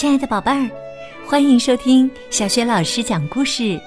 [0.00, 0.66] 亲爱的宝贝儿，
[1.26, 3.78] 欢迎收听小雪老师讲故事，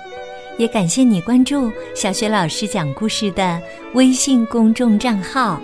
[0.60, 3.60] 也感谢你关注小雪老师讲故事的
[3.96, 5.60] 微信公众账号。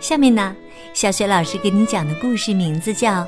[0.00, 0.56] 下面呢，
[0.94, 3.20] 小雪老师给你讲的故事名字叫《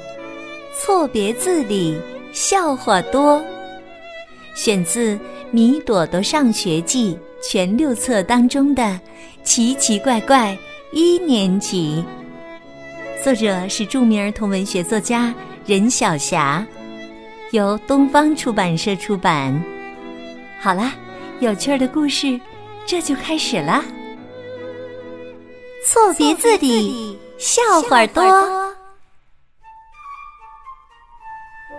[0.74, 2.00] 错别字里
[2.32, 3.38] 笑话多》，
[4.54, 5.14] 选自
[5.50, 7.14] 《米朵朵上学记》
[7.46, 8.82] 全六册当中的
[9.44, 10.56] 《奇奇怪怪
[10.90, 12.02] 一年级》，
[13.22, 15.34] 作者是著名儿童文学作家。
[15.64, 16.66] 任晓霞，
[17.52, 19.62] 由东方出版社出版。
[20.60, 20.92] 好了，
[21.40, 22.40] 有趣儿的故事，
[22.84, 23.84] 这就开始了。
[25.86, 28.22] 错别字里笑话多。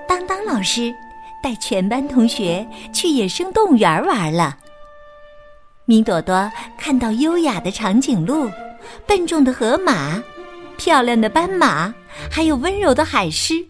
[0.08, 0.94] 当当老师
[1.42, 4.58] 带全班同学去野生动物园玩了。
[5.86, 8.50] 米朵朵看到优雅的长颈鹿、
[9.06, 10.22] 笨重的河马、
[10.78, 11.94] 漂亮的斑马，
[12.32, 13.66] 还有温柔的海狮。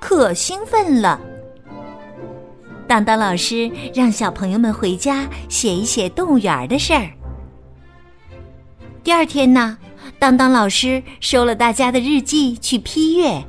[0.00, 1.20] 可兴奋了！
[2.86, 7.10] 当当老师让小朋友们回家写一写动物园的事儿。
[9.04, 9.76] 第二天呢，
[10.18, 13.42] 当当老师收了大家的日记去批阅，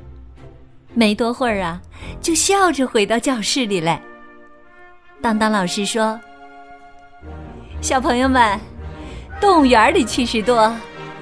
[0.93, 1.81] 没多会儿啊，
[2.19, 4.01] 就笑着回到教室里来。
[5.21, 6.19] 当当老师说
[7.81, 8.59] ：“小朋友们，
[9.39, 10.73] 动物园里趣事多，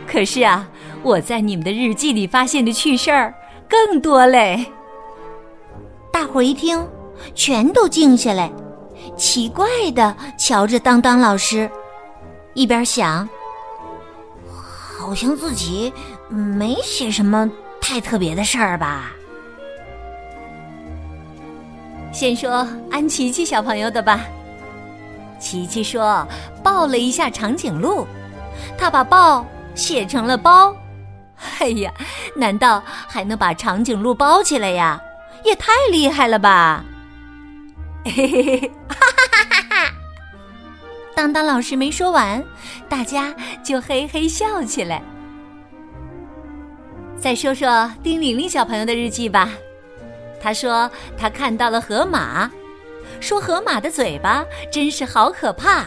[0.07, 0.67] 可是啊，
[1.03, 3.33] 我在你们的日记里发现的趣事儿
[3.67, 4.65] 更多嘞。”
[6.17, 6.83] 大伙一听，
[7.35, 8.51] 全都静下来，
[9.15, 11.69] 奇怪的瞧着当当老师，
[12.55, 13.29] 一边想，
[14.97, 15.93] 好像自己
[16.27, 17.47] 没写什么
[17.79, 19.11] 太特别的事儿吧。
[22.11, 24.25] 先说安琪琪小朋友的吧。
[25.39, 26.27] 琪琪说
[26.63, 28.07] 抱了一下长颈鹿，
[28.75, 29.45] 他把抱
[29.75, 30.75] 写成了包。
[31.59, 31.93] 哎呀，
[32.35, 34.99] 难道还能把长颈鹿包起来呀？
[35.47, 36.83] 也太厉害了吧！
[38.03, 39.93] 嘿嘿嘿，哈哈哈哈哈！
[41.15, 42.43] 当当老师没说完，
[42.89, 43.33] 大家
[43.63, 45.01] 就嘿嘿笑起来。
[47.17, 49.49] 再说说丁玲玲小朋友的日记吧，
[50.41, 52.51] 他说他看到了河马，
[53.21, 55.85] 说河马的嘴巴真是好可怕，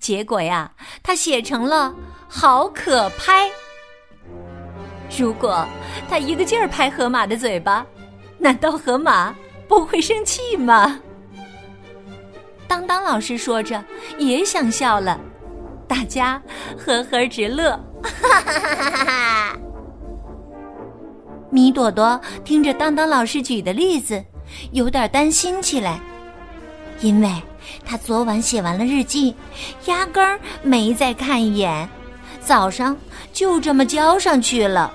[0.00, 1.94] 结果呀，他写成了
[2.26, 3.50] 好可拍。
[5.14, 5.62] 如果
[6.08, 7.84] 他一个劲儿拍河马的嘴巴。
[8.42, 9.32] 难道河马
[9.68, 10.98] 不会生气吗？
[12.66, 13.82] 当当老师说着
[14.18, 15.20] 也想笑了，
[15.86, 16.42] 大家
[16.76, 17.70] 呵呵直乐。
[18.02, 19.56] 哈哈哈哈哈！
[21.50, 24.24] 米朵朵听着当当老师举的例子，
[24.72, 26.00] 有点担心起来，
[27.00, 27.30] 因为
[27.84, 29.36] 他昨晚写完了日记，
[29.86, 31.88] 压根儿没再看一眼，
[32.40, 32.96] 早上
[33.32, 34.92] 就这么交上去了。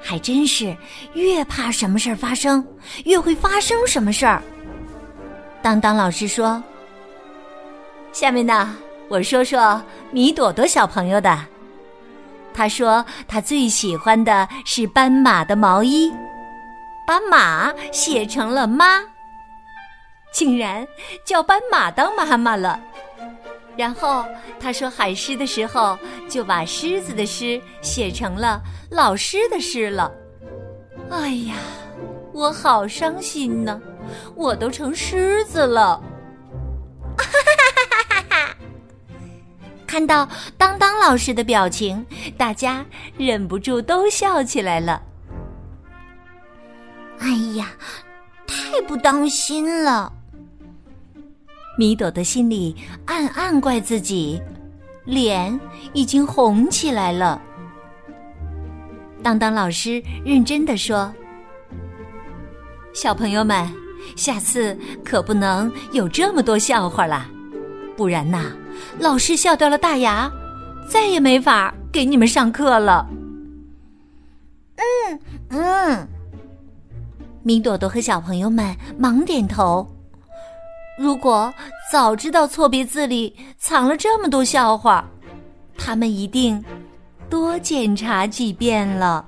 [0.00, 0.76] 还真是，
[1.14, 2.66] 越怕什么事儿发生，
[3.04, 4.42] 越会发生什么事儿。
[5.60, 6.62] 当当老师说
[8.12, 8.76] ：“下面呢，
[9.08, 11.38] 我说说米朵朵小朋友的。
[12.54, 16.12] 他说他最喜欢的是斑马的毛衣，
[17.06, 19.00] 把马写成了妈，
[20.32, 20.86] 竟然
[21.24, 22.80] 叫斑马当妈妈了。
[23.78, 24.26] 然后
[24.58, 25.96] 他说海狮的时候，
[26.28, 30.10] 就把狮子的狮写成了。”老师的事了，
[31.10, 31.54] 哎呀，
[32.32, 33.80] 我好伤心呢，
[34.34, 36.02] 我都成狮子了。
[37.16, 38.56] 哈哈哈哈哈哈！
[39.86, 42.04] 看到当当老师的表情，
[42.36, 42.84] 大家
[43.16, 45.00] 忍不住都笑起来了。
[47.20, 47.70] 哎呀，
[48.46, 50.12] 太不当心了！
[51.78, 52.74] 米朵的心里
[53.04, 54.42] 暗暗怪自己，
[55.04, 55.58] 脸
[55.92, 57.40] 已经红起来了。
[59.22, 61.14] 当当老师认真的说
[62.92, 63.64] ：“小朋友们，
[64.16, 67.28] 下次可不能有这么多笑话啦，
[67.96, 68.50] 不然呐，
[68.98, 70.28] 老师笑掉了大牙，
[70.90, 73.08] 再也没法给你们上课了。”
[74.82, 76.08] 嗯嗯，
[77.44, 79.88] 米朵朵和小朋友们忙点头。
[80.98, 81.52] 如果
[81.92, 85.04] 早知道错别字里藏了这么多笑话，
[85.76, 86.62] 他们一定。
[87.30, 89.22] 多检查几遍了。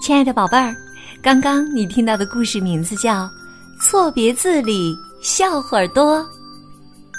[0.00, 0.74] 亲爱的宝贝儿，
[1.20, 3.24] 刚刚你听到的故事名字叫
[3.80, 6.18] 《错别字里笑话多》，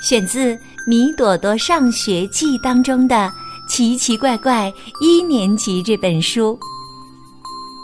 [0.01, 0.53] 选自
[0.85, 3.31] 《米朵朵上学记》当中的。
[3.65, 6.59] 奇奇怪怪一年级这本书，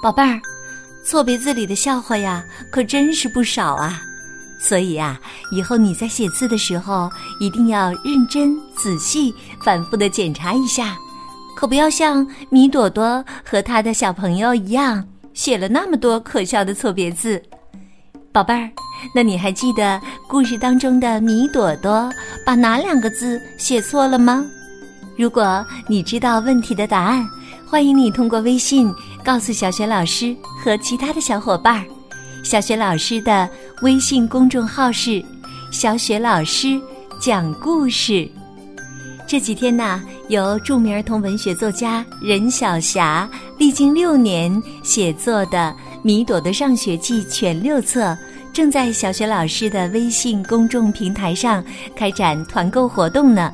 [0.03, 0.37] 宝贝儿，
[1.05, 4.01] 错别字里的笑话呀，可真是不少啊。
[4.59, 5.17] 所以啊，
[5.53, 9.33] 以后你在写字的时候，一定要认真、仔细、
[9.63, 10.97] 反复的检查一下，
[11.55, 17.41] 可不要像米朵朵和他的小朋友一样，写了那么多可笑的错别字。
[18.33, 18.69] 宝贝儿，
[19.13, 22.11] 那你还记得故事当中的米朵朵
[22.45, 24.45] 把哪两个字写错了吗？
[25.17, 27.27] 如果你知道问题的答案，
[27.67, 28.93] 欢迎你通过微信
[29.23, 31.85] 告诉小雪老师和其他的小伙伴儿。
[32.43, 33.49] 小雪老师的
[33.81, 35.23] 微信公众号是
[35.71, 36.79] “小雪老师
[37.19, 38.29] 讲故事”。
[39.27, 43.29] 这几天呢，由著名儿童文学作家任晓霞
[43.59, 45.57] 历经六年写作的
[46.01, 48.17] 《米朵的上学记》全六册，
[48.59, 51.63] 正在小学老师的微信公众平台上
[51.95, 53.53] 开展团购活动呢。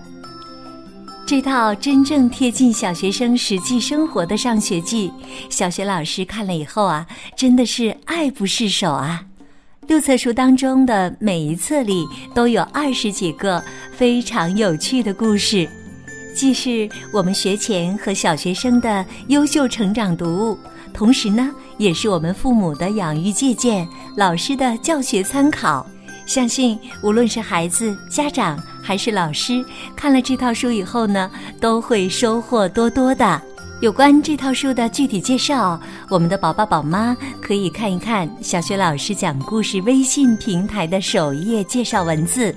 [1.27, 5.11] 这套真正贴近小学生实际生活的上学记，
[5.47, 7.05] 小学老师看了以后啊，
[7.37, 9.23] 真的是爱不释手啊！
[9.85, 13.63] 六册书当中的每一册里都有二十几个
[13.95, 15.69] 非常有趣的故事，
[16.33, 20.57] 既是我们学前和小学生的优秀成长读物，
[20.91, 25.85] 同时呢，也是我们父母的养育借鉴、老师的教学参考。
[26.25, 29.63] 相信无论是孩子、家长还是老师，
[29.95, 31.29] 看了这套书以后呢，
[31.61, 33.39] 都会收获多多的。
[33.81, 35.79] 有关这套书的具体介绍，
[36.09, 42.55] 我们的宝宝宝妈可以看一看小学老师讲故事微信平台的首页介绍文字。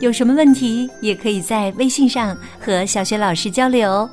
[0.00, 4.08] 有什么问题，也可以在微信上和小学老师交流。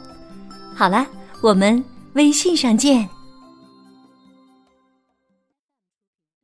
[0.75, 1.07] 好了，
[1.41, 1.83] 我们
[2.13, 3.09] 微信上见。